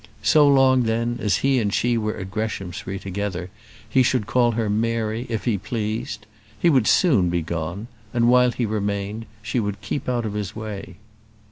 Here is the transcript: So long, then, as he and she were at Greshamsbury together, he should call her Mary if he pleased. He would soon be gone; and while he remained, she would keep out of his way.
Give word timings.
So 0.23 0.47
long, 0.47 0.85
then, 0.85 1.19
as 1.21 1.37
he 1.45 1.59
and 1.59 1.71
she 1.71 1.95
were 1.95 2.17
at 2.17 2.31
Greshamsbury 2.31 2.97
together, 2.97 3.51
he 3.87 4.01
should 4.01 4.25
call 4.25 4.53
her 4.53 4.67
Mary 4.67 5.27
if 5.29 5.45
he 5.45 5.59
pleased. 5.59 6.25
He 6.59 6.71
would 6.71 6.87
soon 6.87 7.29
be 7.29 7.43
gone; 7.43 7.85
and 8.11 8.27
while 8.27 8.49
he 8.49 8.65
remained, 8.65 9.27
she 9.43 9.59
would 9.59 9.79
keep 9.81 10.09
out 10.09 10.25
of 10.25 10.33
his 10.33 10.55
way. 10.55 10.97